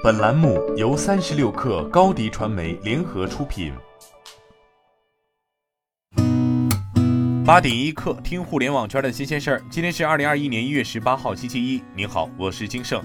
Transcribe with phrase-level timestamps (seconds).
[0.00, 3.72] 本栏目由三十六氪高低传媒联合出品。
[7.44, 9.62] 八点一刻，听互联网圈的新鲜事儿。
[9.68, 11.82] 今天是二零二一年一月十八号，星期一。
[11.96, 13.02] 您好，我是金盛。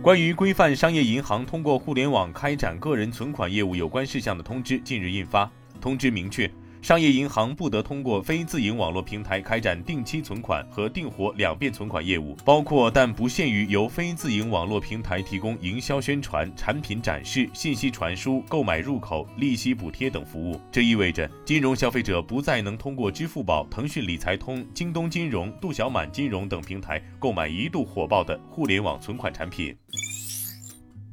[0.00, 5.50] 关于规范商业银行通过互联网开展个人存款业务有关事项的通知近日印发。
[5.80, 6.48] 通知明确。
[6.84, 20.60] 商业银行不得通过非自营网络平台开展定期存款和定活两变存款业务，包括但不限于由非自营网络平台提供营销宣传、产品展示、信息传输、购买入口、利息补贴等服务。
[20.70, 29.74] 这意味着金融消费者不再能通过支付宝、腾讯理财通、京东金融、度小满金融等平台购买一度火爆的互联网存款产品。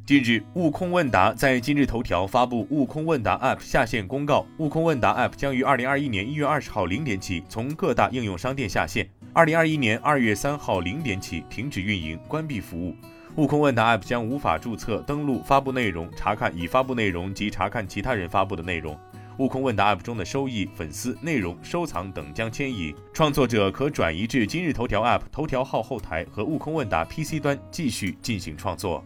[0.03, 4.45] 近日，悟空问答在今日头条发布悟空问答 App 下线公告。
[4.57, 12.95] 悟空问答 App 将于二零二一年一月二十号零点起从各大应用商店下线，二零二一年二月三号零点起停止运营，关闭服务。
[13.35, 18.97] 悟空问答 App 将无法注册、登录、发布内容、查看已发布内容及查看其他人发布的内容。
[19.37, 29.01] 悟空问答 App 中的收益、粉丝、内容、收藏等将迁移，创作者可转移至今日头条 App 头条号后台和悟空问答 PC 端继续进行创作。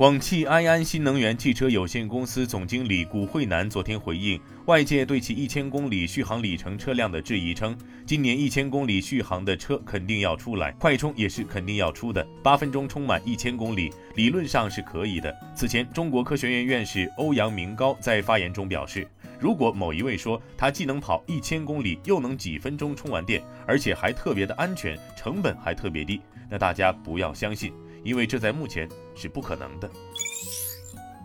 [0.00, 15.36] 广汽埃安新能源汽车有限公司总经理古惠南昨天回应外界对其一千公里续航里程车辆的质疑称，今年一千公里续航的车肯定要出来，快充也是肯定要出的，八分钟充满一千公里，理论上是可以的。
[15.54, 19.06] 此前，中国科学院院士欧阳明高在发言中表示，
[19.38, 27.70] 如果某一位说他既能跑一千公里，又能几分钟充完电，而且还特别的安全，成本还特别低，那大家不要相信。
[28.02, 29.90] 因为这在目前是不可能的。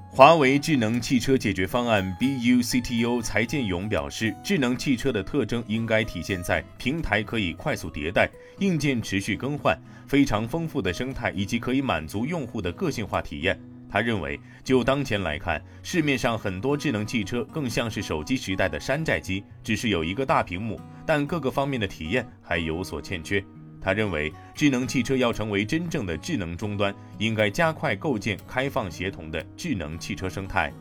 [0.09, 13.59] 华为智能汽车解决方案 BU CTO 财建勇表示，智能汽车的特征应该体现在平台可以快速迭代、硬件持续更换、非常丰富的生态以及可以满足用户的个性化体验。
[13.90, 23.44] 他认为，就当前来看，市面上很多智能汽车更像是手机时代的山寨机，只是有一个大屏幕，但各个方面的体验还有所欠缺。
[23.85, 30.73] 他认为，智能汽车要成为真正的智能终端，应该加快构建开放协同的智能汽车生态。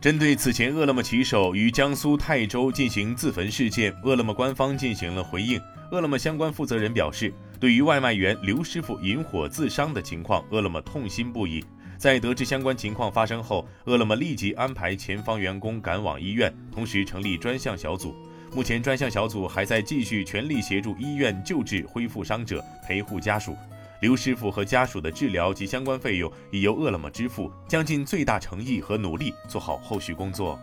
[0.00, 5.60] 针对此前饿了么骑手于江苏泰州进行自焚事件，饿了么官方进行了回应。
[5.90, 11.64] 饿了么相关负责人表示，对于外卖员刘师傅引火自伤的情况，饿了么痛心不已。
[11.98, 18.14] 在得知相关情况发生后，饿了么立即安排前方员工赶往医院，同时成立专项小组。
[18.54, 23.56] 目前专项小组还在继续全力协助医院救治恢复伤者，陪护家属。
[24.00, 30.58] 刘师傅和家属的治疗及相关费用已由饿了么支付，将尽最大诚意和努力做好后续工作。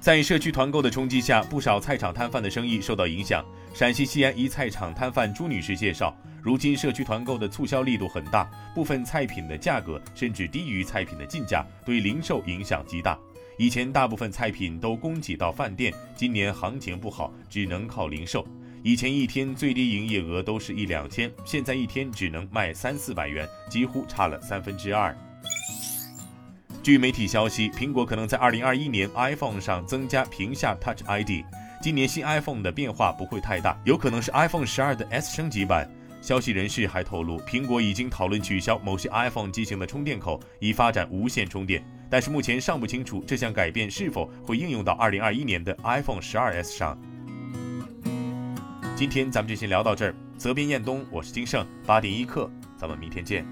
[0.00, 3.42] 在社区团购的冲击下，不少菜场摊贩的生意受到影响。
[3.72, 8.44] 陕西西安一菜场摊贩朱女士介绍，如今社区团购的促销力度很大，
[8.74, 13.18] 部分菜品的价格甚至低于菜品的进价，对零售影响极大。
[13.56, 18.46] 以前大部分菜品都供给到饭店，今年行情不好，只能靠零售。
[18.82, 25.16] 以前一天最低营业额都是一两千，现在一天只能卖三四百元，几乎差了三分之二。
[26.82, 31.44] 据媒体消息，苹果可能在二零二一年 iPhone 上增加屏下 Touch ID。
[31.80, 35.88] 今年新 iPhone 的变化不会太大，有可能是 iPhone 十二的 S 升级版。
[36.20, 41.82] 消息人士还透露，苹果已经讨论取消某些 iPhone 机型的充电口，以发展无线充电。
[42.14, 46.96] 但是目前尚不清楚这项改变是否会应用到2021年的 iPhone 12s 上。
[48.94, 50.14] 今天咱们就先聊到这儿。
[50.38, 53.44] 责编：彦东，我是金盛，八点一刻，咱们明天见。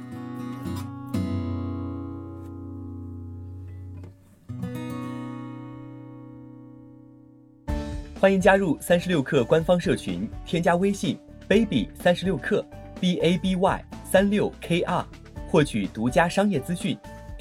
[8.21, 11.19] 欢迎加入三十六氪官方社群，添加微信。
[11.49, 12.65] baby 三十六克
[13.01, 15.05] ，b a b y 三六 k r，
[15.49, 16.97] 获取独家商业资讯，